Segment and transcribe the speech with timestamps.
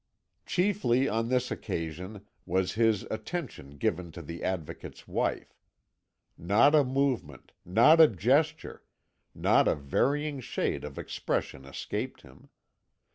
[0.47, 5.53] Chiefly on this occasion was his attention given to the Advocate's wife.
[6.39, 8.81] Not a movement, not a gesture,
[9.35, 12.49] not a varying shade of expression escaped him.